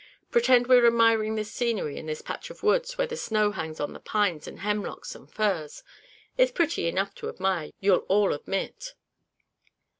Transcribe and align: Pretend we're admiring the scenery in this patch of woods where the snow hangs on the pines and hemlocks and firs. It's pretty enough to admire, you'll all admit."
Pretend 0.31 0.65
we're 0.65 0.87
admiring 0.87 1.35
the 1.35 1.43
scenery 1.43 1.95
in 1.95 2.07
this 2.07 2.23
patch 2.23 2.49
of 2.49 2.63
woods 2.63 2.97
where 2.97 3.05
the 3.05 3.15
snow 3.15 3.51
hangs 3.51 3.79
on 3.79 3.93
the 3.93 3.99
pines 3.99 4.47
and 4.47 4.61
hemlocks 4.61 5.13
and 5.13 5.31
firs. 5.31 5.83
It's 6.39 6.51
pretty 6.51 6.87
enough 6.87 7.13
to 7.13 7.29
admire, 7.29 7.69
you'll 7.79 8.05
all 8.09 8.33
admit." 8.33 8.95